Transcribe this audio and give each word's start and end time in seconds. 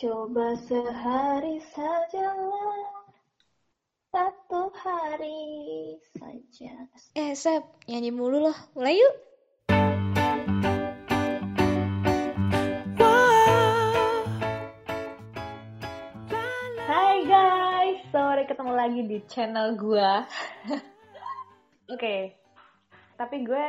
Coba 0.00 0.56
sehari 0.64 1.60
sajalah 1.76 3.04
Satu 4.08 4.72
hari 4.72 5.92
saja. 6.16 6.88
Eh, 7.12 7.36
Sep, 7.36 7.60
nyanyi 7.84 8.08
mulu 8.08 8.48
loh. 8.48 8.56
Mulai 8.72 8.96
yuk. 8.96 9.14
Hai 16.88 17.16
guys, 17.28 18.00
sore 18.08 18.48
ketemu 18.48 18.72
lagi 18.72 19.04
di 19.04 19.20
channel 19.28 19.76
gua. 19.76 20.24
Oke, 21.92 22.40
tapi 23.20 23.44
gue 23.44 23.68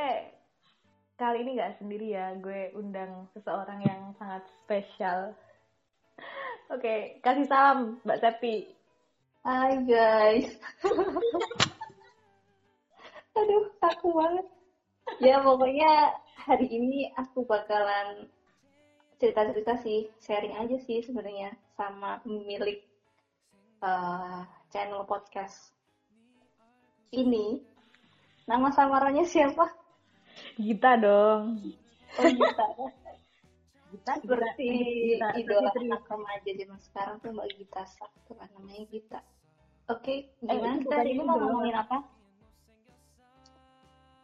kali 1.20 1.44
ini 1.44 1.60
gak 1.60 1.84
sendiri 1.84 2.16
ya. 2.16 2.32
Gue 2.40 2.72
undang 2.72 3.28
seseorang 3.36 3.84
yang 3.84 4.16
sangat 4.16 4.48
spesial 4.64 5.36
Oke, 6.72 7.20
kasih 7.20 7.52
salam 7.52 8.00
Mbak 8.08 8.20
Septi 8.24 8.64
Hai 9.44 9.76
guys. 9.84 10.56
Aduh, 13.36 13.68
aku 13.84 14.08
banget. 14.16 14.48
Ya 15.20 15.44
pokoknya 15.44 16.16
hari 16.40 16.72
ini 16.72 17.12
aku 17.20 17.44
bakalan 17.44 18.32
cerita-cerita 19.20 19.84
sih, 19.84 20.08
sharing 20.24 20.56
aja 20.56 20.80
sih 20.88 21.04
sebenarnya 21.04 21.52
sama 21.76 22.24
pemilik 22.24 22.80
uh, 23.84 24.48
channel 24.72 25.04
podcast 25.04 25.76
ini. 27.12 27.60
Nama 28.48 28.72
samarannya 28.72 29.28
siapa? 29.28 29.68
Gita 30.56 30.96
dong 30.96 31.60
Oh 32.16 32.32
Gita. 32.32 32.68
Gita 33.92 34.14
Seperti 34.18 34.68
Gita, 35.16 35.28
idola 35.36 35.70
Fitri. 35.70 35.86
anak 35.86 36.02
remaja 36.08 36.52
zaman 36.52 36.80
sekarang 36.82 37.16
tuh 37.20 37.30
Mbak 37.32 37.48
Gita 37.54 37.84
Sak 37.86 38.12
tuh 38.24 38.36
kan 38.36 38.48
namanya 38.56 38.84
Gita. 38.88 39.20
Oke, 39.88 40.32
Eh, 40.32 40.48
gimana 40.48 40.80
bukan 40.80 41.04
ini 41.06 41.22
mau 41.22 41.36
ngomongin 41.36 41.76
apa? 41.76 41.98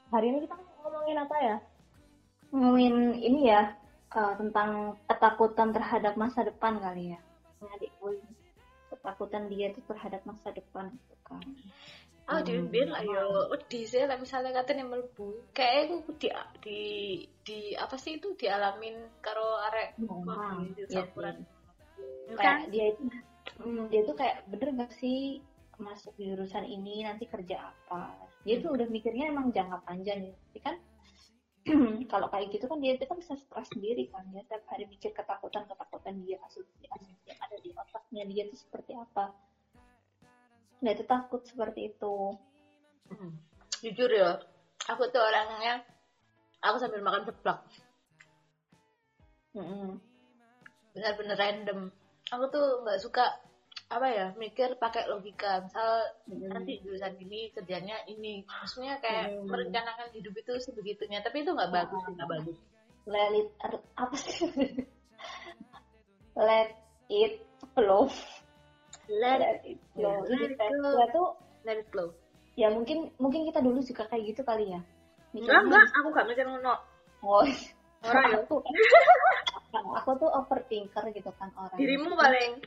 Hari 0.08 0.26
ini 0.26 0.40
kita 0.42 0.56
ngomongin 0.56 1.18
apa 1.20 1.38
ya? 1.38 1.58
ngomongin 2.48 2.96
ini 3.20 3.52
ya 3.52 3.76
eh, 4.10 4.34
tentang 4.40 4.96
ketakutan 5.04 5.76
terhadap 5.76 6.16
masa 6.16 6.48
depan 6.48 6.80
kali 6.80 7.12
ya 7.12 7.20
adikku 7.76 8.16
ini 8.16 8.32
ketakutan 8.88 9.52
dia 9.52 9.68
itu 9.68 9.84
terhadap 9.84 10.24
masa 10.24 10.56
depan 10.56 10.88
gitu 10.96 11.16
kan 11.28 11.44
Oh, 12.28 12.44
di 12.44 12.60
Hmm. 12.60 12.68
Bill, 12.68 12.92
ayo, 12.92 13.48
di 13.72 13.88
sih 13.88 14.04
lah 14.04 14.20
misalnya 14.20 14.52
katanya 14.52 14.84
melebu. 14.84 15.48
Kayak 15.56 15.96
aku 15.96 16.12
di, 16.20 16.28
di, 16.60 16.80
di, 17.48 17.58
apa 17.72 17.96
sih 17.96 18.20
itu 18.20 18.36
dialamin 18.36 19.00
karo 19.24 19.48
arek 19.72 19.96
iya. 20.76 21.08
Ya 22.28 22.36
kayak 22.36 22.68
kan? 22.68 22.72
dia 22.72 22.86
itu 22.92 23.02
hmm, 23.64 23.88
dia 23.88 24.02
tuh 24.04 24.16
kayak 24.20 24.44
bener 24.52 24.70
gak 24.76 24.92
sih 25.00 25.40
masuk 25.78 26.12
di 26.18 26.34
jurusan 26.34 26.66
ini 26.66 27.06
nanti 27.06 27.30
kerja 27.30 27.72
apa 27.72 28.18
dia 28.44 28.58
tuh 28.60 28.74
udah 28.74 28.88
mikirnya 28.90 29.30
emang 29.30 29.54
jangka 29.54 29.78
panjang 29.86 30.26
ya 30.26 30.34
tapi 30.34 30.60
kan 30.60 30.76
kalau 32.12 32.28
kayak 32.32 32.50
gitu 32.50 32.66
kan 32.66 32.80
dia 32.82 32.98
itu 32.98 33.06
kan 33.06 33.18
bisa 33.20 33.38
stres 33.38 33.70
sendiri 33.72 34.10
kan 34.10 34.26
dia 34.34 34.42
tiap 34.50 34.66
hari 34.72 34.90
mikir 34.90 35.14
ketakutan 35.14 35.68
ketakutan 35.70 36.16
dia 36.26 36.42
asumsi 36.50 36.88
asumsi 36.90 37.26
yang 37.30 37.40
ada 37.44 37.58
di 37.62 37.70
otaknya 37.76 38.24
dia 38.26 38.44
tuh 38.50 38.58
seperti 38.58 38.98
apa 38.98 39.36
nah 40.84 40.92
itu 40.94 41.04
takut 41.08 41.42
seperti 41.48 41.94
itu 41.94 42.36
Hmm. 43.08 43.40
Jujur 43.80 44.12
ya, 44.12 44.36
aku 44.92 45.08
tuh 45.14 45.24
orangnya, 45.24 45.80
aku 46.60 46.76
sambil 46.76 47.00
makan 47.00 47.24
seblak. 47.24 47.64
Mm-mm. 49.56 49.96
Bener-bener 50.92 51.38
random. 51.40 51.80
Aku 52.28 52.52
tuh 52.52 52.84
nggak 52.84 53.00
suka 53.00 53.32
apa 53.88 54.08
ya 54.12 54.28
mikir 54.36 54.76
pakai 54.76 55.08
logika 55.08 55.64
misal 55.64 56.04
Mm-mm. 56.28 56.52
nanti 56.52 56.84
jurusan 56.84 57.16
ini 57.24 57.48
kerjanya 57.56 58.04
ini 58.12 58.44
maksudnya 58.44 59.00
kayak 59.00 59.32
Hmm. 59.32 59.48
merencanakan 59.48 60.12
hidup 60.12 60.36
itu 60.36 60.60
sebegitunya 60.60 61.24
tapi 61.24 61.48
itu 61.48 61.56
nggak 61.56 61.72
bagus 61.72 62.04
nggak 62.04 62.28
bagus 62.28 62.58
let 63.08 63.32
it 63.32 63.48
apa 63.96 64.16
sih 64.20 64.44
let 66.52 66.76
it 67.08 67.40
flow 67.72 68.12
let 69.08 69.40
let 69.40 69.60
it 69.64 69.80
flow 69.96 70.24
jadi 70.28 70.56
let 70.56 70.72
it 70.72 70.80
flow. 70.84 71.08
tuh 71.16 71.28
let 71.68 71.78
it 71.84 71.88
flow. 71.92 72.10
Ya 72.58 72.72
mungkin 72.74 73.12
mungkin 73.22 73.46
kita 73.46 73.60
dulu 73.62 73.84
juga 73.84 74.08
kayak 74.10 74.34
gitu 74.34 74.42
kali 74.48 74.72
ya. 74.74 74.82
Enggak 75.36 75.62
enggak. 75.68 75.84
Aku 76.02 76.08
nggak 76.16 76.28
mikir 76.32 76.46
ngono. 76.48 76.76
Oh. 77.22 77.44
Orang 78.08 78.26
ya? 78.34 78.38
Aku. 78.42 78.56
Aku 79.78 80.10
tuh 80.18 80.32
overthinker 80.32 81.04
gitu 81.14 81.30
kan 81.38 81.52
orang. 81.60 81.78
Dirimu 81.78 82.16
paling. 82.18 82.64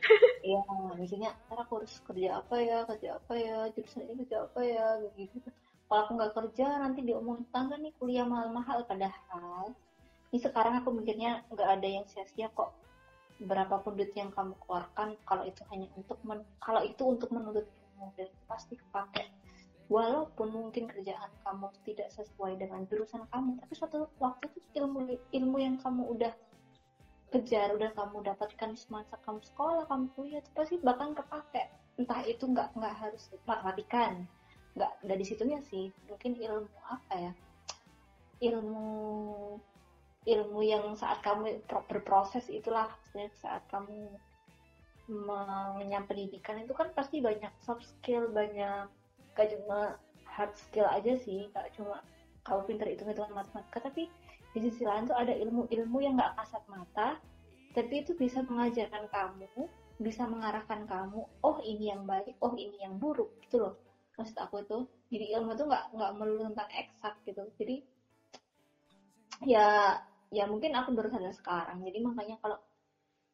Iya 0.47 0.62
misalnya 0.95 1.31
ntar 1.49 1.65
aku 1.65 1.83
harus 1.83 1.95
kerja 2.06 2.39
apa 2.39 2.55
ya 2.61 2.79
kerja 2.87 3.19
apa 3.19 3.33
ya 3.34 3.56
jurusan 3.75 4.05
ini 4.09 4.25
kerja 4.25 4.47
apa 4.47 4.61
ya 4.65 4.87
gitu 5.17 5.49
kalau 5.91 6.06
aku 6.06 6.12
nggak 6.17 6.33
kerja 6.39 6.67
nanti 6.79 7.03
diomongin 7.03 7.45
tangga 7.50 7.75
nih 7.81 7.91
kuliah 7.99 8.25
mahal-mahal 8.29 8.87
padahal. 8.87 9.75
Ini 10.31 10.39
sekarang 10.39 10.79
aku 10.79 10.95
mikirnya 10.95 11.43
nggak 11.50 11.69
ada 11.81 11.89
yang 11.91 12.06
sia-sia 12.06 12.47
kok 12.55 12.71
berapapun 13.41 13.97
duit 13.97 14.12
yang 14.12 14.28
kamu 14.28 14.53
keluarkan 14.65 15.17
kalau 15.25 15.45
itu 15.49 15.65
hanya 15.73 15.89
untuk 15.97 16.21
men- 16.28 16.49
kalau 16.61 16.84
itu 16.84 17.03
untuk 17.09 17.33
menuntut 17.33 17.65
ilmu 17.65 18.12
dan 18.17 18.28
pasti 18.45 18.77
kepake. 18.77 19.33
Walaupun 19.91 20.55
mungkin 20.55 20.87
kerjaan 20.87 21.33
kamu 21.43 21.67
tidak 21.83 22.15
sesuai 22.15 22.61
dengan 22.62 22.87
jurusan 22.87 23.27
kamu 23.27 23.59
tapi 23.59 23.73
suatu 23.75 24.06
waktu 24.23 24.47
itu 24.55 24.61
ilmu 24.79 25.19
ilmu 25.34 25.56
yang 25.59 25.77
kamu 25.83 26.06
udah 26.15 26.31
kejar 27.31 27.75
udah 27.75 27.91
kamu 27.95 28.23
dapatkan 28.27 28.75
semasa 28.79 29.19
kamu 29.23 29.43
sekolah 29.43 29.87
kamu 29.91 30.06
kuliah 30.15 30.39
itu 30.39 30.50
pasti 30.55 30.77
bakal 30.79 31.17
kepake. 31.17 31.71
Entah 31.99 32.23
itu 32.29 32.45
nggak 32.47 32.77
nggak 32.79 32.95
harus 33.03 33.34
matematikan 33.49 34.29
nggak 34.79 35.19
di 35.19 35.27
situnya 35.27 35.59
sih. 35.67 35.91
Mungkin 36.06 36.39
ilmu 36.39 36.71
apa 36.87 37.15
ya? 37.19 37.33
Ilmu 38.41 38.89
ilmu 40.28 40.60
yang 40.60 40.84
saat 40.97 41.25
kamu 41.25 41.64
pro- 41.64 41.86
berproses 41.88 42.44
itulah 42.53 42.92
saat 43.41 43.64
kamu 43.72 44.12
mengenyam 45.10 46.06
pendidikan 46.06 46.60
itu 46.60 46.70
kan 46.76 46.92
pasti 46.92 47.19
banyak 47.25 47.50
soft 47.64 47.82
skill 47.82 48.31
banyak 48.31 48.86
gak 49.34 49.48
cuma 49.56 49.97
hard 50.28 50.53
skill 50.54 50.86
aja 50.86 51.16
sih 51.19 51.48
gak 51.50 51.72
cuma 51.75 52.04
kamu 52.47 52.60
pinter 52.69 52.86
hitung-hitungan 52.92 53.42
matematika 53.42 53.91
tapi 53.91 54.06
di 54.50 54.60
sisi 54.60 54.82
lain 54.86 55.06
tuh 55.06 55.14
ada 55.14 55.31
ilmu-ilmu 55.31 55.98
yang 56.03 56.19
nggak 56.19 56.34
kasat 56.42 56.62
mata 56.66 57.19
tapi 57.70 58.02
itu 58.02 58.19
bisa 58.19 58.42
mengajarkan 58.42 59.06
kamu 59.10 59.47
bisa 60.00 60.25
mengarahkan 60.25 60.88
kamu 60.88 61.28
oh 61.44 61.56
ini 61.60 61.92
yang 61.92 62.08
baik 62.08 62.34
oh 62.41 62.56
ini 62.56 62.81
yang 62.81 62.97
buruk 62.97 63.37
gitu 63.44 63.60
loh. 63.60 63.75
Maksud 64.16 64.37
aku 64.41 64.64
tuh 64.64 64.82
jadi 65.12 65.38
ilmu 65.38 65.52
tuh 65.54 65.69
nggak 65.69 65.92
nggak 65.92 66.12
melulu 66.16 66.48
tentang 66.50 66.70
eksak 66.72 67.14
gitu. 67.28 67.44
Jadi 67.60 67.76
ya 69.44 70.00
ya 70.31 70.47
mungkin 70.47 70.75
aku 70.75 70.95
baru 70.95 71.11
sadar 71.11 71.35
sekarang. 71.35 71.83
Jadi 71.83 71.99
makanya 72.03 72.37
kalau 72.43 72.59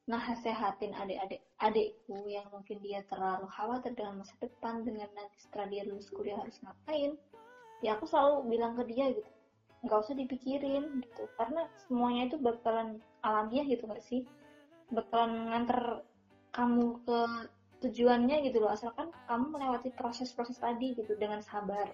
nasehatin 0.07 0.95
adik-adik 0.95 1.43
adikku 1.59 2.31
yang 2.31 2.47
mungkin 2.55 2.79
dia 2.79 3.03
terlalu 3.11 3.51
khawatir 3.51 3.91
dengan 3.99 4.23
masa 4.23 4.39
depan 4.39 4.87
dengan 4.87 5.11
nanti 5.19 5.35
setelah 5.43 5.67
dia 5.67 5.83
lulus 5.83 6.07
kuliah 6.15 6.39
harus 6.39 6.63
ngapain 6.63 7.19
ya 7.83 7.99
aku 7.99 8.07
selalu 8.07 8.55
bilang 8.55 8.79
ke 8.79 8.87
dia 8.87 9.11
gitu 9.11 9.27
nggak 9.87 10.03
usah 10.03 10.17
dipikirin 10.19 11.05
gitu. 11.05 11.25
Karena 11.39 11.69
semuanya 11.87 12.33
itu 12.33 12.37
bakalan 12.43 12.99
alamiah 13.23 13.67
gitu 13.71 13.87
gak 13.87 14.03
sih? 14.03 14.27
Bakalan 14.91 15.53
nganter 15.53 16.03
kamu 16.51 16.99
ke 17.07 17.19
tujuannya 17.87 18.37
gitu 18.51 18.59
loh. 18.59 18.75
Asalkan 18.75 19.15
kamu 19.31 19.55
melewati 19.55 19.95
proses-proses 19.95 20.59
tadi 20.59 20.99
gitu 20.99 21.15
dengan 21.15 21.39
sabar. 21.45 21.87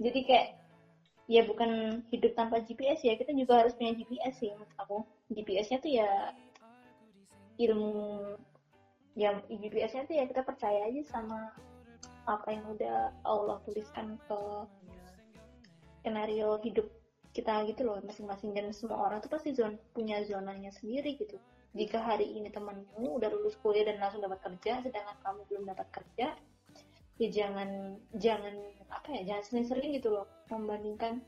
Jadi 0.00 0.20
kayak 0.24 0.48
ya 1.30 1.46
bukan 1.46 2.02
hidup 2.10 2.34
tanpa 2.34 2.58
GPS 2.66 3.06
ya. 3.06 3.14
Kita 3.14 3.30
juga 3.30 3.62
harus 3.62 3.78
punya 3.78 3.94
GPS 3.94 4.42
sih 4.42 4.50
menurut 4.50 4.74
aku. 4.82 4.98
GPS-nya 5.30 5.78
tuh 5.78 5.92
ya 5.94 6.10
ilmu 7.62 8.34
ya 9.14 9.38
GPS-nya 9.46 10.10
tuh 10.10 10.16
ya 10.18 10.24
kita 10.26 10.42
percaya 10.42 10.90
aja 10.90 11.02
sama 11.06 11.54
apa 12.26 12.48
yang 12.50 12.66
udah 12.74 13.14
Allah 13.22 13.62
tuliskan 13.62 14.18
ke 14.26 14.38
skenario 16.02 16.58
hidup 16.66 16.90
kita 17.30 17.62
gitu 17.70 17.86
loh 17.86 18.02
masing-masing. 18.02 18.50
Dan 18.50 18.74
semua 18.74 19.06
orang 19.06 19.22
tuh 19.22 19.30
pasti 19.30 19.54
zon 19.54 19.78
punya 19.94 20.26
zonanya 20.26 20.74
sendiri 20.74 21.14
gitu. 21.14 21.38
Jika 21.78 22.02
hari 22.02 22.26
ini 22.26 22.50
temanmu 22.50 23.22
udah 23.22 23.30
lulus 23.30 23.54
kuliah 23.62 23.86
dan 23.86 24.02
langsung 24.02 24.18
dapat 24.18 24.42
kerja 24.42 24.82
sedangkan 24.82 25.14
kamu 25.22 25.46
belum 25.46 25.64
dapat 25.70 25.86
kerja 25.94 26.34
ya 27.20 27.28
jangan 27.28 28.00
jangan 28.16 28.54
apa 28.88 29.08
ya 29.12 29.22
jangan 29.28 29.44
sering-sering 29.44 29.92
gitu 29.92 30.08
loh 30.08 30.24
membandingkan 30.48 31.20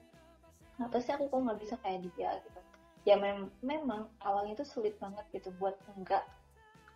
apa 0.81 0.97
sih 0.99 1.13
aku 1.13 1.29
kok 1.29 1.45
nggak 1.45 1.61
bisa 1.61 1.75
kayak 1.85 2.01
dia 2.17 2.33
gitu. 2.43 2.61
Ya 3.03 3.21
mem- 3.21 3.53
memang 3.61 4.09
awalnya 4.25 4.57
itu 4.57 4.65
sulit 4.65 4.97
banget 4.97 5.23
gitu 5.37 5.53
buat 5.61 5.77
enggak. 5.95 6.25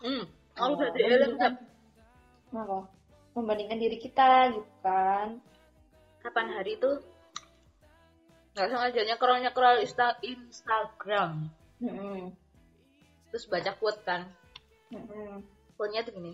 Hmm 0.01 0.25
Oh, 0.57 0.73
elem 0.73 1.37
membandingkan, 1.37 1.53
apa 2.57 2.89
membandingkan 3.37 3.77
diri 3.77 4.01
kita 4.01 4.57
gitu 4.57 4.73
kan. 4.81 5.37
Kapan 6.25 6.49
hari 6.57 6.81
itu? 6.81 7.05
Nggak 8.57 8.73
sengaja 8.73 9.01
nyekrol 9.05 9.45
nyekrol 9.45 9.77
insta 9.85 10.17
Instagram. 10.25 11.53
Mm-mm. 11.77 12.33
terus 13.29 13.45
baca 13.53 13.77
quote 13.77 14.01
kan. 14.09 14.25
Mm-mm. 14.89 15.45
Pokoknya 15.77 16.09
tuh 16.09 16.17
gini. 16.17 16.33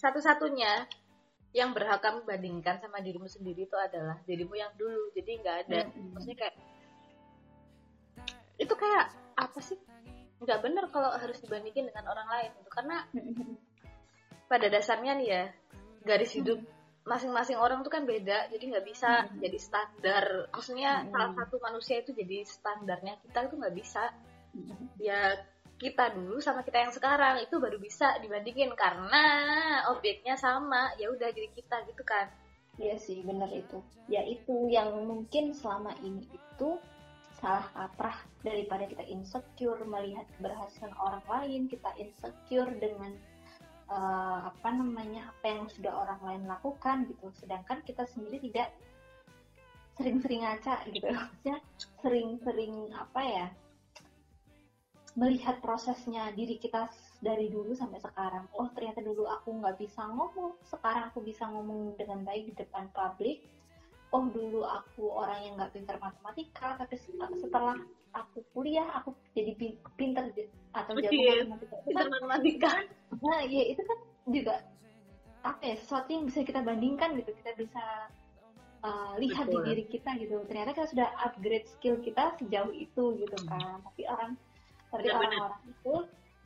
Satu-satunya 0.00 0.88
yang 1.56 1.72
berhak 1.72 2.04
kamu 2.04 2.28
bandingkan 2.28 2.76
sama 2.84 3.00
dirimu 3.00 3.24
sendiri 3.24 3.64
itu 3.64 3.76
adalah 3.80 4.20
dirimu 4.28 4.52
yang 4.60 4.76
dulu. 4.76 5.08
Jadi 5.16 5.40
nggak 5.40 5.56
ada. 5.64 5.88
Mm-mm. 5.88 6.12
Maksudnya 6.12 6.36
kayak 6.44 6.56
itu 8.60 8.74
kayak 8.76 9.06
apa 9.40 9.58
sih? 9.64 9.80
Nggak 10.44 10.60
bener 10.60 10.84
kalau 10.92 11.16
harus 11.16 11.40
dibandingin 11.40 11.88
dengan 11.88 12.12
orang 12.12 12.28
lain 12.28 12.50
gitu. 12.60 12.68
Karena 12.68 12.96
pada 14.52 14.66
dasarnya 14.68 15.16
nih 15.16 15.28
ya 15.32 15.42
garis 16.04 16.36
hidup 16.36 16.60
masing-masing 17.06 17.56
orang 17.56 17.86
tuh 17.86 17.90
kan 17.94 18.02
beda 18.02 18.50
jadi 18.50 18.64
nggak 18.76 18.86
bisa 18.86 19.30
Mm-mm. 19.30 19.38
jadi 19.38 19.58
standar 19.62 20.24
maksudnya 20.50 21.06
Mm-mm. 21.06 21.14
salah 21.14 21.30
satu 21.38 21.56
manusia 21.62 22.02
itu 22.02 22.10
jadi 22.10 22.42
standarnya 22.42 23.14
kita 23.22 23.46
itu 23.46 23.54
nggak 23.58 23.76
bisa 23.78 24.10
ya 24.98 25.38
kita 25.76 26.16
dulu 26.16 26.40
sama 26.40 26.64
kita 26.64 26.88
yang 26.88 26.92
sekarang 26.94 27.44
itu 27.44 27.60
baru 27.60 27.76
bisa 27.76 28.16
dibandingin 28.24 28.72
karena 28.72 29.24
objeknya 29.92 30.34
sama 30.40 30.92
ya 30.96 31.12
udah 31.12 31.28
jadi 31.28 31.52
kita 31.52 31.84
gitu 31.88 32.00
kan 32.02 32.32
Iya 32.76 32.96
sih, 33.00 33.24
bener 33.24 33.48
itu. 33.56 33.80
Ya 34.04 34.20
itu 34.28 34.68
yang 34.68 34.92
mungkin 35.08 35.56
selama 35.56 35.96
ini 36.04 36.28
itu 36.28 36.76
salah 37.40 37.68
kaprah 37.72 38.16
daripada 38.44 38.84
kita 38.88 39.04
insecure 39.08 39.80
melihat 39.88 40.28
keberhasilan 40.36 40.92
orang 41.00 41.24
lain, 41.24 41.60
kita 41.72 41.88
insecure 41.96 42.68
dengan 42.76 43.16
eh, 43.88 44.38
apa 44.52 44.68
namanya 44.72 45.32
apa 45.32 45.46
yang 45.48 45.64
sudah 45.72 45.92
orang 46.04 46.20
lain 46.20 46.42
lakukan 46.44 47.08
gitu. 47.08 47.32
Sedangkan 47.40 47.80
kita 47.80 48.04
sendiri 48.04 48.44
tidak 48.44 48.76
sering-sering 49.96 50.44
ngaca 50.44 50.84
gitu. 50.92 51.08
Maksudnya 51.08 51.56
sering-sering 52.04 52.92
apa 52.92 53.20
ya 53.24 53.46
melihat 55.16 55.64
prosesnya 55.64 56.28
diri 56.36 56.60
kita 56.60 56.92
dari 57.24 57.48
dulu 57.48 57.72
sampai 57.72 57.96
sekarang. 58.04 58.44
Oh 58.52 58.68
ternyata 58.76 59.00
dulu 59.00 59.24
aku 59.24 59.48
nggak 59.64 59.80
bisa 59.80 60.04
ngomong, 60.12 60.60
sekarang 60.68 61.08
aku 61.08 61.24
bisa 61.24 61.48
ngomong 61.48 61.96
dengan 61.96 62.20
baik 62.22 62.52
di 62.52 62.54
depan 62.54 62.92
publik. 62.92 63.40
Oh 64.12 64.28
dulu 64.28 64.62
aku 64.62 65.08
orang 65.08 65.40
yang 65.42 65.54
nggak 65.56 65.72
pintar 65.72 65.96
matematika, 65.98 66.76
tapi 66.76 67.00
se- 67.00 67.16
setelah 67.40 67.74
aku 68.12 68.44
kuliah 68.52 68.86
aku 69.00 69.16
jadi 69.32 69.56
pin- 69.56 69.80
pintar 69.96 70.30
di- 70.36 70.52
atau 70.76 70.94
jago 71.00 71.16
Iya, 71.16 71.48
matematika. 71.48 71.76
Kan, 71.96 72.06
matematika 72.12 72.72
nah 73.16 73.40
ya 73.40 73.62
itu 73.72 73.80
kan 73.80 73.98
juga 74.28 74.54
apa 75.40 75.62
ya 75.64 75.76
sesuatu 75.80 76.10
yang 76.12 76.24
bisa 76.28 76.44
kita 76.44 76.60
bandingkan 76.60 77.16
gitu, 77.16 77.32
kita 77.40 77.56
bisa 77.56 77.84
uh, 78.84 79.14
lihat 79.16 79.48
di 79.48 79.56
Betul. 79.56 79.64
diri 79.64 79.84
kita 79.88 80.10
gitu. 80.20 80.36
Ternyata 80.44 80.76
kita 80.76 80.88
sudah 80.92 81.08
upgrade 81.24 81.66
skill 81.70 81.96
kita 82.04 82.36
sejauh 82.36 82.74
itu 82.74 83.04
gitu 83.16 83.36
kan. 83.48 83.80
Tapi 83.80 84.04
orang 84.10 84.36
tapi 84.90 85.08
orang-orang 85.10 85.62
itu 85.66 85.94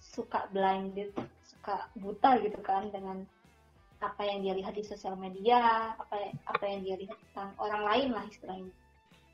suka 0.00 0.48
blinded, 0.50 1.12
suka 1.44 1.87
buta 2.00 2.40
gitu 2.40 2.60
kan 2.64 2.88
dengan 2.88 3.22
apa 4.00 4.25
yang 4.25 4.40
dia 4.40 4.56
lihat 4.56 4.72
di 4.72 4.81
sosial 4.81 5.12
media, 5.14 5.92
apa 5.92 6.32
apa 6.48 6.64
yang 6.64 6.81
dia 6.88 6.96
lihat 6.96 7.16
tentang 7.31 7.52
orang 7.60 7.82
lain 7.84 8.08
lah 8.16 8.25
istilahnya. 8.32 8.72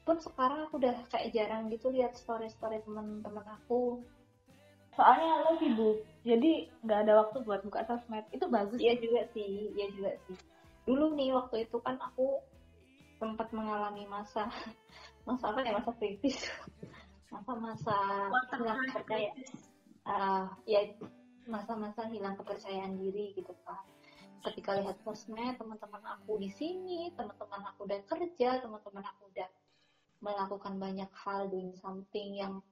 Pun 0.03 0.19
sekarang 0.19 0.67
aku 0.67 0.83
udah 0.83 0.95
kayak 1.11 1.31
jarang 1.35 1.71
gitu 1.71 1.91
lihat 1.95 2.19
story-story 2.19 2.83
teman-teman 2.83 3.47
aku. 3.47 4.03
Soalnya 4.99 5.45
lo 5.47 5.61
sibuk, 5.61 5.99
jadi 6.27 6.67
nggak 6.83 7.01
ada 7.07 7.13
waktu 7.23 7.39
buat 7.47 7.63
buka 7.63 7.87
sosmed. 7.87 8.27
Itu 8.35 8.51
bagus. 8.51 8.81
Iya 8.83 8.99
juga 8.99 9.29
sih, 9.37 9.71
iya 9.77 9.87
juga 9.93 10.19
sih. 10.27 10.37
Dulu 10.89 11.15
nih 11.15 11.37
waktu 11.37 11.69
itu 11.69 11.79
kan 11.85 12.01
aku 12.03 12.43
sempat 13.23 13.49
mengalami 13.55 14.03
masa 14.09 14.51
masa 15.29 15.53
apa 15.53 15.63
ya 15.63 15.79
masa 15.79 15.93
kritis, 15.95 16.51
masa-masa 17.29 17.97
hilang 18.55 18.79
kepercayaan. 18.87 19.37
ah 20.07 20.47
ya 20.65 20.81
masa-masa 21.47 22.07
hilang 22.07 22.39
kepercayaan 22.39 22.95
diri 22.95 23.35
gitu 23.35 23.51
kan 23.67 23.83
ketika 24.47 24.79
lihat 24.79 24.95
sosmed 25.03 25.59
teman-teman 25.59 26.03
aku 26.07 26.39
di 26.39 26.51
sini 26.51 27.11
teman-teman 27.19 27.67
aku 27.67 27.87
udah 27.87 27.99
kerja 28.07 28.63
teman-teman 28.63 29.03
aku 29.03 29.27
udah 29.35 29.49
melakukan 30.23 30.79
banyak 30.79 31.11
hal 31.13 31.51
doing 31.51 31.75
something 31.77 32.39
yang 32.39 32.63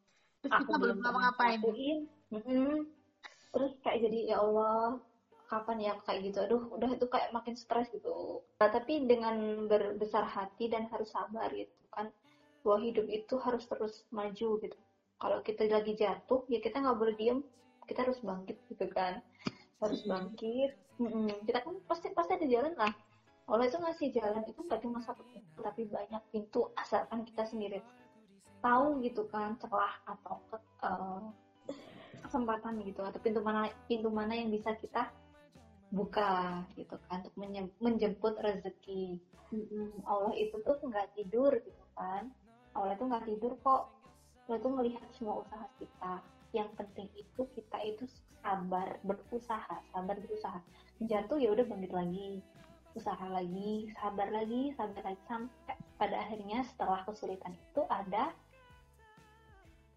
Terus 0.40 0.60
aku 0.60 0.76
belum 0.76 1.00
pernah 1.00 1.10
ngapa-ngapain. 1.32 1.58
lakuin. 1.60 1.98
Mm-mm. 2.30 2.86
terus 3.54 3.72
kayak 3.82 4.02
jadi 4.06 4.34
ya 4.34 4.36
Allah 4.42 4.98
kapan 5.46 5.78
ya 5.78 5.92
kayak 6.02 6.20
gitu 6.30 6.38
aduh 6.42 6.62
udah 6.74 6.90
itu 6.90 7.06
kayak 7.06 7.30
makin 7.30 7.54
stres 7.54 7.86
gitu 7.90 8.42
Nah, 8.58 8.70
tapi 8.72 9.04
dengan 9.04 9.68
berbesar 9.68 10.24
hati 10.24 10.72
dan 10.72 10.88
harus 10.88 11.12
sabar 11.12 11.52
gitu 11.52 11.70
kan 11.92 12.08
bahwa 12.64 12.81
hidup 12.81 13.06
itu 13.12 13.34
harus 13.44 13.69
terus 13.69 14.08
maju 14.08 14.49
gitu. 14.64 14.76
Kalau 15.20 15.38
kita 15.44 15.69
lagi 15.69 15.93
jatuh 15.94 16.49
ya 16.49 16.58
kita 16.64 16.81
nggak 16.81 16.96
boleh 16.96 17.14
diem. 17.14 17.38
Kita 17.84 18.08
harus 18.08 18.19
bangkit 18.25 18.56
gitu 18.72 18.88
kan. 18.88 19.20
Harus 19.78 20.00
bangkit. 20.08 20.72
Mm-mm. 20.94 21.26
kita 21.43 21.58
kan 21.58 21.75
pasti 21.90 22.14
pasti 22.14 22.38
ada 22.38 22.46
jalan 22.46 22.72
lah. 22.78 22.94
Allah 23.50 23.66
itu 23.66 23.76
ngasih 23.82 24.08
jalan 24.14 24.46
itu 24.46 24.62
nggak 24.62 24.78
cuma 24.78 25.02
satu 25.02 25.26
pintu 25.26 25.58
tapi 25.58 25.90
banyak 25.90 26.22
pintu 26.32 26.72
asalkan 26.81 27.26
kita 27.28 27.44
sendiri. 27.44 27.84
Tahu 28.64 29.05
gitu 29.05 29.28
kan 29.28 29.61
celah 29.61 30.00
atau 30.08 30.40
ke- 30.49 30.64
eh, 30.87 31.25
kesempatan 32.25 32.81
gitu. 32.87 33.05
Atau 33.05 33.20
pintu 33.20 33.44
mana 33.44 33.69
pintu 33.84 34.08
mana 34.08 34.32
yang 34.32 34.49
bisa 34.49 34.72
kita 34.81 35.12
buka 35.93 36.64
gitu 36.81 36.96
kan 37.11 37.20
untuk 37.20 37.37
menjemput 37.82 38.40
rezeki. 38.40 39.20
Mm-mm. 39.52 40.00
Allah 40.08 40.32
itu 40.38 40.56
tuh 40.64 40.81
nggak 40.81 41.12
tidur 41.19 41.52
gitu 41.61 41.84
kan 41.94 42.32
Allah 42.75 42.94
itu 42.94 43.05
nggak 43.06 43.25
tidur 43.26 43.53
kok. 43.62 43.91
Allah 44.47 44.59
itu 44.61 44.69
melihat 44.69 45.06
semua 45.15 45.41
usaha 45.41 45.67
kita. 45.81 46.15
Yang 46.55 46.71
penting 46.79 47.09
itu 47.19 47.43
kita 47.56 47.79
itu 47.82 48.05
sabar 48.43 48.99
berusaha 49.03 49.76
sabar 49.94 50.17
berusaha. 50.21 50.61
Jatuh 51.03 51.38
ya 51.41 51.50
udah 51.55 51.65
bangkit 51.65 51.93
lagi 51.94 52.44
usaha 52.94 53.26
lagi 53.26 53.91
sabar 53.99 54.31
lagi 54.31 54.71
sabar 54.76 55.03
lagi. 55.03 55.23
Sampai 55.26 55.73
pada 55.94 56.17
akhirnya 56.21 56.67
setelah 56.67 57.03
kesulitan 57.06 57.55
itu 57.55 57.82
ada 57.88 58.35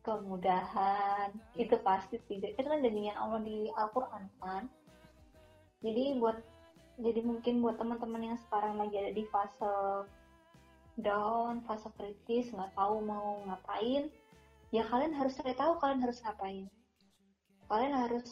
kemudahan. 0.07 1.35
Itu 1.59 1.75
pasti 1.83 2.21
sih. 2.25 2.39
Itu 2.39 2.63
kan 2.63 2.79
janjinya 2.79 3.19
Allah 3.19 3.43
di 3.43 3.67
Al-Quran 3.75 4.23
kan? 4.39 4.63
Jadi 5.83 6.17
buat 6.17 6.39
jadi 6.97 7.21
mungkin 7.21 7.61
buat 7.61 7.77
teman-teman 7.77 8.33
yang 8.33 8.37
sekarang 8.49 8.81
lagi 8.81 8.97
ada 8.97 9.11
di 9.13 9.23
fase 9.29 9.69
down 10.97 11.61
fase 11.69 11.89
kritis 11.95 12.49
nggak 12.49 12.73
tahu 12.73 13.05
mau 13.05 13.41
ngapain. 13.45 14.09
Ya 14.73 14.83
kalian 14.83 15.15
harus 15.15 15.37
cari 15.39 15.53
tahu 15.55 15.77
kalian 15.79 16.01
harus 16.03 16.19
ngapain. 16.25 16.65
Kalian 17.69 17.93
harus 17.95 18.27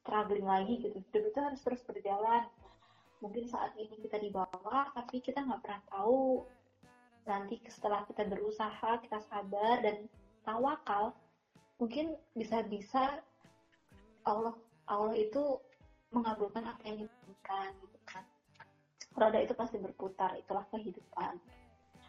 struggling 0.00 0.46
lagi 0.46 0.80
gitu. 0.80 0.96
Hidup 1.10 1.24
itu 1.34 1.38
harus 1.42 1.60
terus 1.60 1.82
berjalan. 1.84 2.46
Mungkin 3.20 3.50
saat 3.50 3.74
ini 3.76 3.98
kita 4.00 4.20
di 4.20 4.30
bawah 4.30 4.92
tapi 4.94 5.20
kita 5.20 5.42
nggak 5.42 5.60
pernah 5.64 5.82
tahu 5.90 6.44
nanti 7.24 7.56
setelah 7.72 8.04
kita 8.04 8.28
berusaha 8.28 9.00
kita 9.00 9.16
sabar 9.32 9.80
dan 9.80 10.04
tawakal 10.44 11.16
mungkin 11.80 12.20
bisa-bisa 12.36 13.24
Allah 14.28 14.52
Allah 14.84 15.16
itu 15.16 15.56
mengabulkan 16.12 16.68
apa 16.68 16.84
yang 16.84 17.04
diinginkan 17.04 17.72
gitu 17.80 17.98
kan. 18.04 18.24
Roda 19.16 19.40
itu 19.40 19.56
pasti 19.56 19.80
berputar 19.80 20.36
itulah 20.36 20.68
kehidupan 20.68 21.40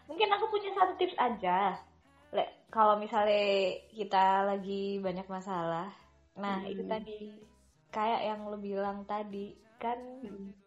Mungkin 0.06 0.30
aku 0.30 0.46
punya 0.54 0.72
satu 0.74 0.94
tips 0.98 1.18
aja. 1.18 1.78
Kalau 2.70 3.00
misalnya 3.00 3.80
kita 3.96 4.44
lagi 4.44 5.00
banyak 5.00 5.24
masalah, 5.32 5.88
nah 6.36 6.60
Hmm. 6.60 6.68
itu 6.68 6.84
tadi 6.84 7.40
kayak 7.88 8.22
yang 8.28 8.52
lo 8.52 8.60
bilang 8.60 9.08
tadi 9.08 9.56
kan 9.80 9.96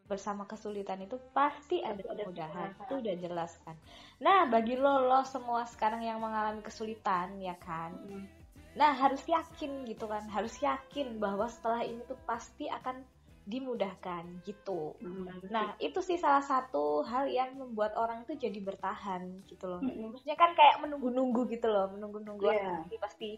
bersama 0.09 0.49
kesulitan 0.49 1.04
itu 1.04 1.21
pasti 1.37 1.85
ada 1.85 2.00
kemudahan. 2.00 2.73
Itu 2.80 3.04
udah 3.04 3.14
jelas 3.21 3.61
kan. 3.61 3.76
Nah, 4.25 4.49
bagi 4.49 4.80
lo 4.80 5.04
lo 5.04 5.21
semua 5.28 5.68
sekarang 5.68 6.00
yang 6.00 6.16
mengalami 6.16 6.64
kesulitan 6.64 7.37
ya 7.45 7.52
kan. 7.61 7.92
Nah, 8.73 8.97
harus 8.97 9.21
yakin 9.28 9.85
gitu 9.85 10.09
kan. 10.09 10.25
Harus 10.33 10.57
yakin 10.64 11.21
bahwa 11.21 11.45
setelah 11.52 11.85
ini 11.85 12.00
tuh 12.09 12.16
pasti 12.25 12.73
akan 12.73 13.04
dimudahkan 13.49 14.45
gitu. 14.45 14.93
Nah, 15.49 15.73
itu 15.81 16.05
sih 16.05 16.21
salah 16.21 16.45
satu 16.45 17.00
hal 17.00 17.33
yang 17.33 17.57
membuat 17.57 17.97
orang 17.97 18.28
tuh 18.28 18.37
jadi 18.37 18.61
bertahan 18.61 19.25
gitu 19.49 19.64
loh. 19.64 19.81
Mm-mm. 19.81 20.12
Maksudnya 20.12 20.37
kan 20.37 20.52
kayak 20.52 20.85
menunggu-nunggu 20.85 21.49
gitu 21.49 21.64
loh, 21.73 21.88
menunggu-nunggu 21.97 22.45
Iya. 22.45 22.85
pasti 22.85 22.97
pasti 23.00 23.28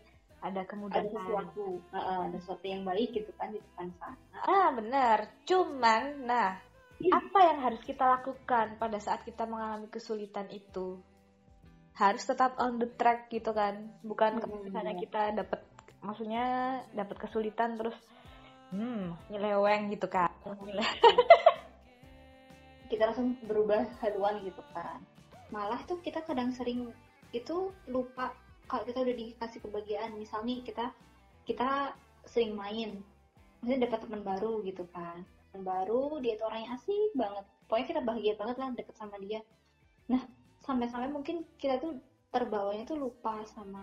ada 0.43 0.61
ada 0.61 0.63
kemudahan. 0.67 1.07
sesuatu 1.15 1.65
uh, 1.95 2.27
ada 2.27 2.37
sesuatu 2.43 2.65
yang 2.67 2.83
baik 2.83 3.13
gitu 3.15 3.31
kan 3.39 3.55
di 3.55 3.63
depan 3.63 3.87
sana 4.03 4.39
Ah, 4.51 4.69
benar. 4.75 5.31
Cuman, 5.47 6.27
nah, 6.27 6.59
apa 7.01 7.39
yang 7.47 7.59
harus 7.63 7.81
kita 7.87 8.03
lakukan 8.03 8.75
pada 8.83 8.99
saat 8.99 9.23
kita 9.23 9.47
mengalami 9.47 9.87
kesulitan 9.95 10.51
itu? 10.51 10.99
Harus 11.95 12.27
tetap 12.27 12.59
on 12.59 12.83
the 12.83 12.91
track 12.99 13.31
gitu 13.31 13.55
kan. 13.55 13.95
Bukan 14.03 14.43
Mm-mm. 14.43 14.67
misalnya 14.67 14.99
kita 14.99 15.39
dapat 15.39 15.63
maksudnya 16.03 16.81
dapat 16.97 17.15
kesulitan 17.21 17.79
terus 17.79 17.95
hmm, 18.75 19.15
nyeleweng 19.31 19.91
gitu 19.95 20.07
kan. 20.07 20.31
kita 22.91 23.07
langsung 23.07 23.39
berubah 23.47 23.87
haluan 24.03 24.43
gitu 24.43 24.63
kan. 24.75 24.99
Malah 25.55 25.83
tuh 25.87 25.99
kita 26.03 26.23
kadang 26.27 26.51
sering 26.55 26.91
itu 27.31 27.71
lupa 27.87 28.35
kalau 28.67 28.83
kita 28.87 29.03
udah 29.03 29.15
dikasih 29.15 29.63
kebahagiaan. 29.63 30.15
Misalnya 30.19 30.63
kita 30.63 30.87
kita 31.47 31.95
sering 32.27 32.55
main. 32.55 33.03
Maksudnya 33.63 33.87
dapat 33.87 33.99
teman 34.07 34.23
baru 34.23 34.63
gitu 34.67 34.87
kan. 34.91 35.23
Teman 35.51 35.67
baru 35.67 36.19
dia 36.23 36.39
itu 36.39 36.45
orang 36.47 36.61
yang 36.67 36.73
asik 36.79 37.11
banget. 37.15 37.45
Pokoknya 37.67 37.87
kita 37.87 38.01
bahagia 38.03 38.35
banget 38.35 38.57
lah 38.59 38.69
deket 38.75 38.97
sama 38.99 39.17
dia. 39.23 39.41
Nah 40.11 40.23
sampai-sampai 40.67 41.11
mungkin 41.11 41.47
kita 41.59 41.79
tuh 41.79 41.99
terbawanya 42.31 42.87
tuh 42.87 42.99
lupa 42.99 43.43
sama 43.51 43.83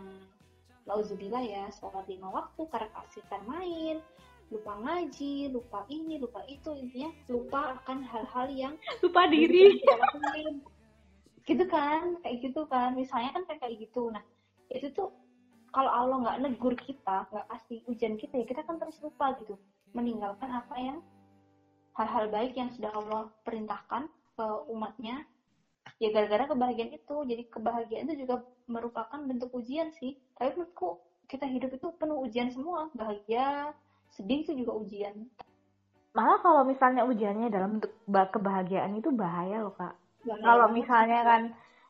lauzubillah 0.88 1.44
ya 1.44 1.67
sholat 1.75 2.08
lima 2.08 2.32
waktu 2.32 2.63
karena 2.72 2.88
kasihkan 2.96 3.44
main 3.44 4.00
lupa 4.48 4.80
ngaji 4.80 5.51
lupa 5.51 5.84
ini 5.92 6.16
lupa 6.24 6.39
itu 6.48 6.72
intinya 6.72 7.12
lupa 7.27 7.75
akan 7.84 8.00
hal-hal 8.08 8.48
yang 8.51 8.74
lupa 9.04 9.27
diri. 9.27 9.75
gitu 11.48 11.63
kan 11.68 12.20
kayak 12.24 12.38
gitu 12.44 12.62
kan. 12.68 12.96
Misalnya 12.96 13.36
kan 13.36 13.44
kayak 13.48 13.60
kayak 13.63 13.75
gitu. 13.84 14.12
Nah 14.12 14.24
itu 14.72 14.88
tuh 14.92 15.12
kalau 15.72 15.92
Allah 15.92 16.18
nggak 16.24 16.39
negur 16.48 16.74
kita 16.80 17.27
nggak 17.32 17.48
kasih 17.51 17.84
ujian 17.92 18.16
kita 18.16 18.39
ya 18.39 18.46
kita 18.48 18.63
kan 18.63 18.80
terus 18.80 19.00
lupa 19.04 19.36
gitu. 19.44 19.60
Meninggalkan 19.92 20.51
apa 20.51 20.75
yang 20.80 21.00
hal-hal 22.00 22.32
baik 22.32 22.56
yang 22.56 22.72
sudah 22.72 22.92
Allah 22.96 23.27
perintahkan 23.44 24.08
ke 24.08 24.48
umatnya. 24.72 25.27
Ya 26.00 26.12
gara-gara 26.16 26.48
kebahagiaan 26.48 26.96
itu. 26.96 27.16
Jadi 27.27 27.44
kebahagiaan 27.51 28.08
itu 28.12 28.27
juga 28.27 28.44
merupakan 28.68 29.20
bentuk 29.24 29.51
ujian 29.56 29.92
sih. 29.96 30.16
Tapi 30.39 30.56
menurutku 30.56 31.04
kita 31.27 31.44
hidup 31.44 31.75
itu 31.75 31.88
penuh 32.00 32.24
ujian 32.24 32.48
semua. 32.51 32.92
Bahagia 32.96 33.75
sedih 34.17 34.41
itu 34.41 34.51
juga 34.57 34.74
ujian 34.75 35.15
malah 36.12 36.41
kalau 36.41 36.65
misalnya 36.65 37.05
ujiannya 37.05 37.47
dalam 37.47 37.77
bentuk 37.77 37.93
ba- 38.05 38.27
kebahagiaan 38.27 38.97
itu 38.97 39.13
bahaya 39.13 39.62
loh 39.62 39.71
kak 39.71 39.93
Bahaya 40.25 40.41
kalau 40.41 40.67
misalnya 40.74 41.19
kan 41.21 41.41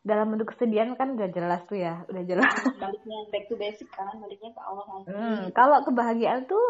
dalam 0.03 0.27
bentuk 0.29 0.51
kesedihan 0.51 0.91
kan 0.93 1.15
udah 1.15 1.29
jelas 1.29 1.63
tuh 1.63 1.79
ya 1.79 2.03
udah 2.05 2.24
jelas 2.24 2.51
baliknya 2.75 3.17
back 3.27 3.43
to 3.48 3.55
basic 3.55 3.88
kan 3.89 4.12
baliknya 4.13 4.51
ke 4.51 4.62
Allah 4.62 4.86
lagi 4.86 5.07
Hmm, 5.07 5.41
kalau 5.51 5.77
kebahagiaan 5.81 6.43
tuh 6.43 6.63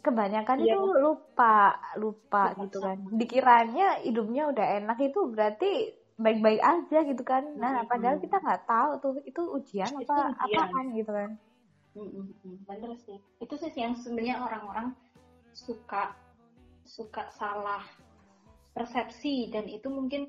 kebanyakan 0.00 0.58
Iya. 0.58 0.72
itu 0.72 0.80
lupa, 0.98 1.56
lupa 1.94 2.56
gitu 2.58 2.80
kan. 2.80 2.96
Dikiranya 3.10 4.00
hidupnya 4.00 4.50
udah 4.50 4.66
enak 4.80 4.98
itu 5.00 5.20
berarti 5.28 5.70
baik-baik 6.16 6.60
aja 6.60 6.98
gitu 7.04 7.22
kan. 7.22 7.44
Nah, 7.54 7.84
padahal 7.84 8.18
kita 8.18 8.36
nggak 8.36 8.64
tahu 8.64 8.90
tuh 8.98 9.12
itu 9.22 9.38
ujian 9.38 9.86
Itu 9.86 10.02
apa 10.02 10.34
ujian. 10.34 10.64
apaan 10.66 10.86
gitu 10.92 11.10
kan. 11.10 11.30
Mm, 11.94 12.10
mm, 12.10 12.28
mm. 12.42 12.56
bener 12.66 12.92
sih 13.06 13.18
itu 13.38 13.54
sih 13.54 13.70
yang 13.78 13.94
sebenarnya 13.94 14.42
orang-orang 14.42 14.94
suka 15.54 16.14
suka 16.82 17.30
salah 17.30 17.86
persepsi 18.74 19.48
dan 19.54 19.70
itu 19.70 19.86
mungkin 19.86 20.26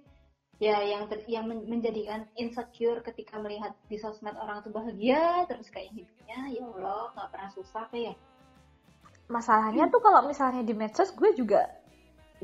ya 0.62 0.80
yang 0.86 1.10
ter- 1.12 1.26
yang 1.28 1.50
men- 1.50 1.68
menjadikan 1.68 2.30
insecure 2.40 3.04
ketika 3.04 3.42
melihat 3.42 3.76
di 3.92 3.98
sosmed 4.00 4.38
orang 4.40 4.64
tuh 4.64 4.72
bahagia 4.72 5.44
terus 5.50 5.68
kayak 5.74 5.92
hidupnya 5.92 6.40
ya 6.54 6.64
Allah 6.64 7.12
nggak 7.18 7.30
pernah 7.34 7.50
susah 7.52 7.90
kayak 7.92 8.16
Masalahnya 9.26 9.90
tuh 9.90 10.06
kalau 10.06 10.22
misalnya 10.30 10.62
di 10.62 10.78
medsos 10.78 11.10
gue 11.10 11.34
juga 11.34 11.66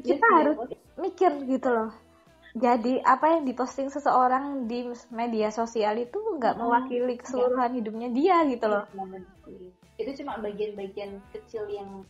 kita 0.02 0.18
Iya 0.18 0.18
sih, 0.18 0.34
harus 0.34 0.58
mikir 0.98 1.32
gitu 1.46 1.70
loh. 1.70 1.92
Jadi 2.52 3.00
apa 3.00 3.40
yang 3.40 3.48
diposting 3.48 3.88
seseorang 3.88 4.68
di 4.68 4.92
media 5.16 5.48
sosial 5.56 5.96
itu 5.96 6.20
nggak 6.20 6.60
Hmm, 6.60 6.68
mewakili 6.68 7.16
keseluruhan 7.16 7.72
hidupnya 7.80 8.12
dia 8.12 8.44
gitu 8.48 8.66
loh. 8.68 8.84
itu 10.02 10.24
cuma 10.24 10.34
bagian-bagian 10.42 11.22
kecil 11.30 11.70
yang 11.70 12.02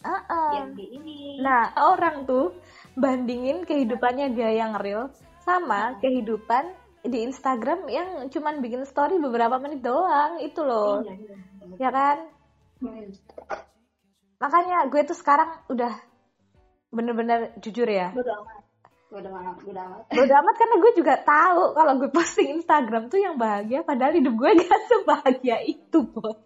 Ah-ah. 0.00 0.56
yang 0.56 0.72
di 0.72 0.88
ini 0.96 1.36
Nah, 1.44 1.76
orang 1.76 2.24
tuh 2.24 2.56
bandingin 2.96 3.68
kehidupannya 3.68 4.32
dia 4.32 4.56
yang 4.56 4.72
real 4.80 5.12
sama 5.44 6.00
kehidupan 6.00 6.72
di 7.06 7.22
Instagram 7.22 7.86
yang 7.92 8.08
cuman 8.32 8.64
bikin 8.64 8.82
story 8.88 9.20
beberapa 9.20 9.60
menit 9.62 9.84
doang 9.84 10.40
itu 10.42 10.64
loh. 10.64 11.04
Iya, 11.04 11.12
iya, 11.14 11.34
iya. 11.36 11.76
Ya 11.78 11.90
kan? 11.92 12.16
Hmm. 12.82 13.06
Makanya 14.42 14.88
gue 14.90 15.00
tuh 15.06 15.16
sekarang 15.16 15.60
udah 15.70 15.92
bener-bener 16.90 17.52
jujur 17.60 17.86
ya. 17.86 18.16
Bodo 19.06 19.30
amat, 19.30 19.56
bodo 19.62 19.80
amat. 19.80 20.02
Bodo 20.10 20.34
amat 20.34 20.54
karena 20.58 20.76
gue 20.82 20.92
juga 20.98 21.14
tahu 21.22 21.62
kalau 21.78 21.92
gue 22.02 22.10
posting 22.10 22.58
Instagram 22.58 23.06
tuh 23.06 23.22
yang 23.22 23.38
bahagia 23.38 23.86
padahal 23.86 24.18
hidup 24.18 24.34
gue 24.34 24.50
gak 24.66 24.82
sebahagia 24.90 25.58
itu, 25.62 25.98
Bos. 26.10 26.38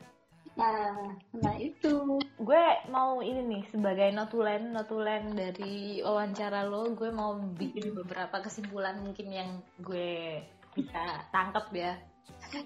Nah, 0.60 1.16
nah 1.40 1.56
itu. 1.56 2.20
gue 2.36 2.64
mau 2.92 3.24
ini 3.24 3.40
nih 3.48 3.62
sebagai 3.72 4.12
notulen 4.12 4.76
notulen 4.76 5.32
dari 5.32 6.04
wawancara 6.04 6.68
lo 6.68 6.92
gue 6.92 7.08
mau 7.08 7.36
bikin 7.36 7.96
beberapa 7.96 8.40
kesimpulan 8.44 9.00
mungkin 9.00 9.28
yang 9.28 9.50
gue 9.80 10.40
bisa 10.72 11.24
tangkap 11.32 11.68
ya 11.72 11.96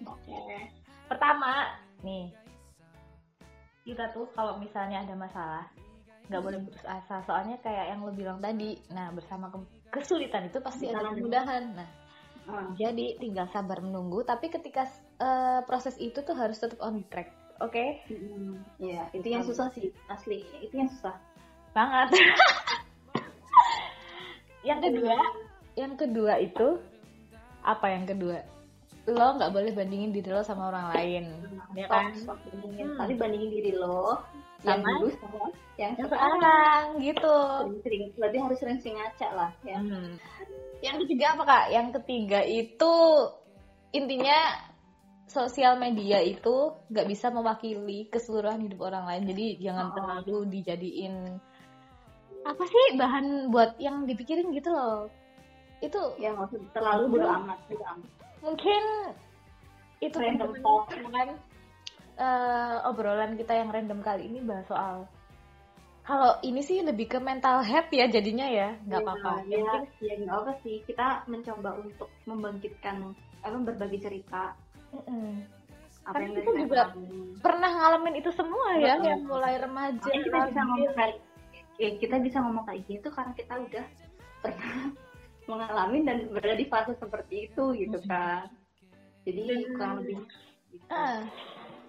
Oke. 0.06 0.38
pertama 1.10 1.74
nih 2.06 2.30
kita 3.84 4.14
tuh 4.14 4.30
kalau 4.32 4.56
misalnya 4.62 5.02
ada 5.02 5.14
masalah 5.18 5.66
nggak 6.24 6.40
boleh 6.40 6.58
putus 6.64 6.84
asa 6.84 7.20
soalnya 7.22 7.56
kayak 7.60 7.92
yang 7.92 8.00
lo 8.00 8.10
bilang 8.10 8.38
tadi 8.38 8.78
nah 8.88 9.10
bersama 9.10 9.48
ke- 9.48 9.66
kesulitan 9.90 10.48
itu 10.48 10.58
pasti 10.58 10.88
ada 10.88 11.02
Benar. 11.02 11.12
kemudahan 11.14 11.64
nah 11.74 11.90
Ah, 12.44 12.68
jadi 12.76 13.16
tinggal 13.16 13.48
sabar 13.48 13.80
menunggu 13.80 14.20
tapi 14.20 14.52
ketika 14.52 14.84
eh, 15.16 15.64
proses 15.64 15.96
itu 15.96 16.20
tuh 16.20 16.36
harus 16.36 16.60
tetap 16.60 16.76
on 16.84 17.00
track 17.08 17.32
oke 17.56 17.72
mm, 18.04 18.60
Iya, 18.76 19.08
itu 19.16 19.24
yang 19.24 19.40
susah 19.40 19.72
sih, 19.72 19.88
asli. 20.12 20.44
Itu 20.60 20.76
yang 20.76 20.92
susah. 20.92 21.16
banget. 21.72 22.12
yang 24.68 24.80
kedua, 24.80 25.16
yang 25.72 25.92
kedua 25.96 26.32
itu 26.36 26.76
apa 27.64 27.86
yang 27.88 28.04
kedua? 28.04 28.44
Lo 29.08 29.36
nggak 29.36 29.48
boleh 29.48 29.72
bandingin 29.72 30.12
diri 30.12 30.28
lo 30.28 30.40
sama 30.40 30.68
orang 30.68 30.92
lain, 30.92 31.24
ya 31.72 31.88
Stop, 31.88 31.96
kan? 31.96 32.12
stop 32.12 32.38
bandingin. 32.44 32.92
Hmm. 32.92 32.98
Tapi 33.00 33.12
bandingin 33.16 33.50
diri 33.52 33.72
lo 33.72 34.20
yang 34.64 34.80
Sama? 34.80 34.90
dulu 34.96 35.08
sama 35.20 35.36
yang 35.76 35.92
Yang 35.94 36.08
sekarang. 36.08 36.84
gitu. 36.98 37.36
Sering-sering, 37.60 38.02
berarti 38.16 38.36
harus 38.40 38.58
sering-sering 38.58 38.96
ngaca 38.96 39.28
lah 39.30 39.50
ya. 39.62 39.78
Hmm. 39.78 40.12
Yang 40.80 40.96
ketiga 41.06 41.24
apa 41.34 41.42
kak? 41.44 41.64
Yang 41.70 41.88
ketiga 42.00 42.40
itu 42.42 42.94
intinya 43.90 44.38
sosial 45.26 45.76
media 45.76 46.20
itu 46.20 46.54
nggak 46.88 47.06
bisa 47.06 47.26
mewakili 47.28 48.06
keseluruhan 48.08 48.64
hidup 48.64 48.86
orang 48.86 49.04
lain. 49.04 49.24
Jadi 49.28 49.46
jangan 49.60 49.86
Oh. 49.90 49.94
terlalu 49.94 50.36
dijadiin 50.52 51.14
apa 52.44 52.60
sih 52.62 52.86
bahan 52.94 53.48
buat 53.48 53.76
yang 53.80 54.04
dipikirin 54.04 54.52
gitu 54.52 54.68
loh. 54.68 55.08
Itu 55.80 56.00
Ya 56.16 56.32
usah 56.32 56.60
terlalu 56.72 57.16
bodo 57.16 57.28
amat, 57.28 57.58
bodo 57.68 57.84
amat. 57.88 58.08
mungkin 58.40 58.82
itu 60.00 60.16
talk. 60.60 60.88
kan 60.92 61.28
eh, 62.16 62.76
obrolan 62.86 63.34
kita 63.34 63.52
yang 63.54 63.70
random 63.70 64.00
kali 64.00 64.26
ini 64.26 64.40
bahas 64.40 64.66
soal 64.66 65.06
kalau 66.04 66.36
ini 66.44 66.60
sih 66.60 66.84
lebih 66.84 67.08
ke 67.08 67.16
mental 67.16 67.64
health 67.64 67.88
ya 67.88 68.04
jadinya 68.04 68.44
ya 68.44 68.76
nggak 68.84 69.00
Ya, 69.00 69.06
apa-apa 69.08 69.32
Ya, 69.48 69.64
ya 70.04 70.14
nggak 70.20 70.36
apa 70.36 70.52
sih. 70.60 70.84
Kita 70.84 71.24
mencoba 71.24 71.80
untuk 71.80 72.12
membangkitkan 72.28 73.08
apa 73.40 73.56
berbagi 73.64 74.04
cerita 74.04 74.52
mm-mm. 74.92 75.48
apa 76.04 76.12
Kan 76.12 76.20
yang 76.20 76.32
kita 76.36 76.50
juga 76.60 76.82
alami. 76.92 77.40
pernah 77.40 77.70
ngalamin 77.72 78.14
itu 78.20 78.30
semua 78.36 78.68
ya 78.76 79.00
Betul. 79.00 79.08
yang 79.08 79.22
mulai 79.24 79.54
remaja 79.56 79.96
Makanya 80.04 80.20
kita 80.28 80.38
bisa 80.44 80.60
ngomong 80.60 80.92
kayak 80.92 81.16
ya, 81.80 81.90
kita 81.96 82.16
bisa 82.20 82.38
ngomong 82.44 82.64
kayak 82.68 82.82
gitu 82.84 83.08
karena 83.08 83.32
kita 83.32 83.54
udah 83.64 83.84
pernah 84.44 84.76
mengalami 85.50 85.98
dan 86.04 86.18
berada 86.28 86.56
di 86.56 86.66
fase 86.68 86.92
seperti 87.00 87.48
itu 87.48 87.64
gitu 87.80 87.98
kan 88.04 88.48
jadi 89.24 89.72
kurang 89.72 90.04
lebih 90.04 90.20
gitu. 90.68 90.84
Ah, 90.92 91.24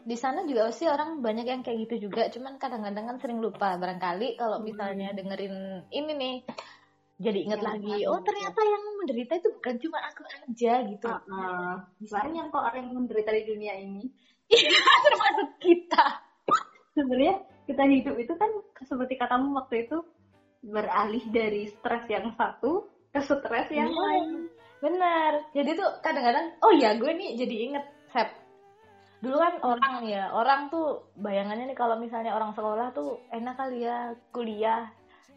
di 0.05 0.13
sana 0.13 0.45
juga 0.45 0.69
pasti 0.69 0.85
orang 0.85 1.17
banyak 1.17 1.43
yang 1.43 1.61
kayak 1.61 1.89
gitu 1.89 2.07
juga 2.07 2.29
cuman 2.29 2.55
kadang-kadang 2.55 3.05
kan 3.05 3.17
sering 3.17 3.41
lupa 3.41 3.73
barangkali 3.75 4.37
kalau 4.37 4.61
Hmm. 4.61 4.69
misalnya 4.69 5.09
dengerin 5.11 5.55
ini 5.89 6.13
nih 6.13 6.35
jadi 7.17 7.39
inget 7.41 7.59
Yang 7.59 7.69
lagi 7.73 7.95
oh 8.05 8.19
ya. 8.19 8.23
ternyata 8.23 8.59
yang 8.61 8.83
menderita 8.95 9.33
itu 9.35 9.49
bukan 9.51 9.75
cuma 9.79 9.97
aku 10.03 10.21
aja 10.27 10.73
gitu 10.85 11.07
Ah, 11.07 11.21
ah. 11.25 11.73
banyak 11.99 12.45
kok 12.45 12.63
orang 12.63 12.83
yang 12.85 12.95
menderita 12.95 13.31
di 13.31 13.43
dunia 13.45 13.73
ini 13.75 14.05
termasuk 15.05 15.49
kita 15.57 16.05
sebenarnya 16.91 17.35
kita 17.65 17.83
hidup 17.83 18.15
itu 18.15 18.33
kan 18.37 18.51
seperti 18.79 19.17
katamu 19.17 19.57
waktu 19.57 19.89
itu 19.89 19.97
beralih 20.61 21.23
dari 21.29 21.65
stres 21.71 22.05
yang 22.05 22.29
satu 22.33 22.85
ke 23.09 23.19
stres 23.21 23.67
yang 23.69 23.89
Iya. 23.89 23.97
lain 23.97 24.27
bener 24.75 25.31
jadi 25.49 25.71
tuh 25.73 25.89
kadang-kadang 25.99 26.53
oh 26.61 26.73
ya 26.75 26.93
gue 26.93 27.09
nih 27.09 27.41
jadi 27.41 27.55
inget 27.71 27.85
dulu 29.25 29.37
kan 29.41 29.53
orang 29.65 30.05
ya 30.05 30.29
orang 30.29 30.69
tuh 30.69 31.09
bayangannya 31.17 31.65
nih 31.65 31.77
kalau 31.77 31.97
misalnya 31.97 32.37
orang 32.37 32.53
sekolah 32.53 32.93
tuh 32.93 33.17
enak 33.33 33.57
kali 33.57 33.81
ya 33.81 34.13
kuliah. 34.29 34.85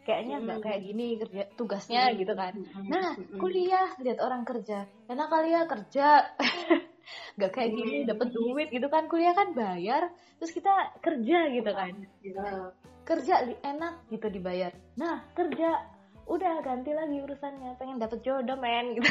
Kayaknya 0.05 0.41
nggak 0.41 0.57
Hmm. 0.57 0.65
kayak 0.65 0.81
gini 0.85 1.07
kerja 1.21 1.43
tugasnya 1.53 2.01
Hmm. 2.09 2.17
gitu 2.17 2.33
kan. 2.33 2.53
Hmm. 2.53 2.87
nah 2.89 3.13
kuliah 3.37 3.87
lihat 3.97 4.19
orang 4.21 4.41
kerja. 4.45 4.85
Enak 5.05 5.27
kali 5.27 5.49
ya 5.53 5.61
kerja. 5.65 6.07
Nggak 7.41 7.51
kayak 7.57 7.71
gini 7.73 7.95
dapet 8.05 8.29
duit 8.29 8.69
gitu 8.69 8.85
kan. 8.85 9.09
Kuliah 9.09 9.33
kan 9.33 9.57
bayar 9.57 10.13
terus 10.37 10.53
kita 10.53 10.69
kerja 11.01 11.49
gitu 11.49 11.71
kan. 11.73 11.93
Ya. 12.21 12.69
kerja 13.01 13.41
enak 13.65 14.05
gitu 14.13 14.29
dibayar. 14.29 14.69
Nah 14.93 15.25
kerja. 15.33 15.81
Udah 16.29 16.61
ganti 16.61 16.93
lagi 16.93 17.17
urusannya. 17.25 17.73
Pengen 17.81 17.97
dapet 17.97 18.21
jodoh 18.21 18.53
men 18.53 18.93
gitu 18.93 19.09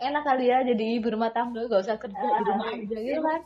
enak 0.00 0.22
kali 0.22 0.44
ya 0.50 0.58
jadi 0.66 0.84
ibu 0.98 1.08
rumah 1.12 1.30
tangga 1.30 1.66
gak 1.66 1.82
usah 1.84 1.98
kerja 1.98 2.18
di 2.18 2.42
rumah 2.46 2.68
aja 2.72 2.98
gitu 2.98 3.20
kan 3.22 3.40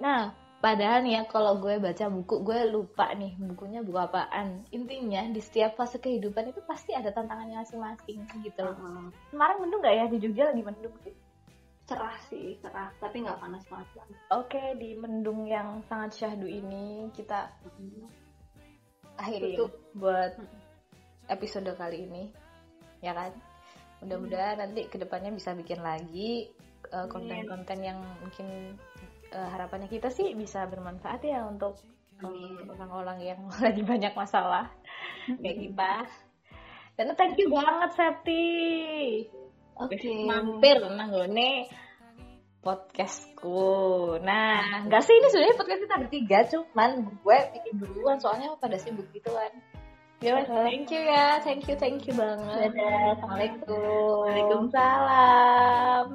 nah 0.00 0.22
Padahal 0.60 1.00
nih 1.00 1.16
ya 1.16 1.22
kalau 1.24 1.56
gue 1.56 1.80
baca 1.80 2.12
buku 2.12 2.44
gue 2.44 2.68
lupa 2.68 3.16
nih 3.16 3.32
bukunya 3.40 3.80
buku 3.80 3.96
apaan. 3.96 4.60
Intinya 4.68 5.24
di 5.32 5.40
setiap 5.40 5.72
fase 5.72 5.96
kehidupan 5.96 6.52
itu 6.52 6.60
pasti 6.68 6.92
ada 6.92 7.08
tantangannya 7.16 7.64
masing-masing 7.64 8.28
gitu 8.44 8.68
loh. 8.68 8.76
Heeh. 8.76 9.08
Kemarin 9.32 9.56
mendung 9.56 9.80
nggak 9.80 9.96
ya 9.96 10.04
di 10.12 10.20
Jogja 10.20 10.52
lagi 10.52 10.60
mendung 10.60 10.92
sih? 11.00 11.16
cerah 11.90 12.14
sih 12.30 12.54
cerah 12.62 12.86
tapi 13.02 13.26
nggak 13.26 13.42
panas 13.42 13.66
banget 13.66 13.88
banget 13.98 14.18
Oke 14.30 14.62
di 14.78 14.94
mendung 14.94 15.42
yang 15.42 15.82
sangat 15.90 16.14
syahdu 16.14 16.46
ini 16.46 17.10
kita 17.10 17.50
akhiri 19.18 19.58
Tutup. 19.58 19.74
buat 19.98 20.38
episode 21.26 21.74
kali 21.74 22.06
ini 22.06 22.30
ya 23.02 23.10
kan. 23.10 23.34
Mudah-mudahan 24.00 24.56
nanti 24.60 24.88
ke 24.88 24.96
depannya 24.96 25.32
bisa 25.32 25.52
bikin 25.52 25.84
lagi 25.84 26.48
uh, 26.92 27.06
konten-konten 27.06 27.78
yang 27.84 28.00
mungkin 28.20 28.76
uh, 29.32 29.48
harapannya 29.52 29.88
kita 29.92 30.08
sih 30.08 30.32
bisa 30.32 30.64
bermanfaat 30.66 31.20
ya 31.24 31.44
untuk 31.44 31.76
untuk 32.20 32.76
orang-orang 32.76 33.18
yang 33.24 33.40
lagi 33.64 33.82
banyak 33.84 34.12
masalah 34.16 34.68
kayak 35.42 35.58
kita. 35.68 35.94
Dan 36.96 37.16
thank 37.16 37.36
you 37.40 37.48
banget 37.48 37.90
Septi. 37.96 38.44
oke 39.80 39.96
mampir 40.28 40.76
nanggone 40.84 41.72
podcastku. 42.60 44.20
Nah, 44.20 44.84
enggak 44.84 45.02
sih 45.08 45.16
ini 45.16 45.28
sebenarnya 45.32 45.56
podcast 45.56 45.80
kita 45.80 45.96
bertiga, 45.96 46.38
cuman 46.52 46.90
gue 47.08 47.38
bikin 47.56 47.74
duluan 47.80 48.20
soalnya 48.20 48.52
pada 48.60 48.76
sibuk 48.76 49.08
gitu 49.16 49.32
kan. 49.32 49.52
Wes, 50.20 50.44
thank 50.52 50.92
you 50.92 51.00
ya, 51.00 51.40
thank 51.40 51.64
you, 51.64 51.80
thank 51.80 52.04
you 52.04 52.12
banget. 52.12 52.76
dadah 52.76 53.16
assalamualaikum 53.16 53.72
Waalaikumsalam. 54.28 56.06